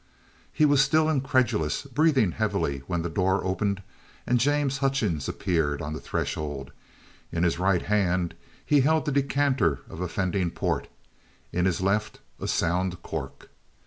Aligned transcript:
He 0.51 0.65
was 0.65 0.81
still 0.83 1.07
incredulous, 1.07 1.83
breathing 1.83 2.31
heavily, 2.31 2.79
when 2.87 3.03
the 3.03 3.07
door 3.11 3.45
opened 3.45 3.83
and 4.25 4.39
James 4.39 4.79
Hutchings 4.79 5.29
appeared 5.29 5.79
on 5.79 5.93
the 5.93 5.99
threshold. 5.99 6.71
In 7.31 7.43
his 7.43 7.59
right 7.59 7.83
hand 7.83 8.33
he 8.65 8.81
held 8.81 9.05
the 9.05 9.11
decanter 9.11 9.81
of 9.87 10.01
offending 10.01 10.49
port, 10.49 10.87
in 11.53 11.65
his 11.65 11.81
left 11.81 12.19
a 12.39 12.47
sound 12.47 13.03
cork. 13.03 13.51